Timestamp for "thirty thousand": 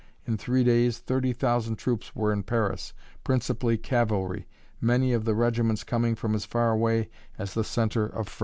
0.97-1.75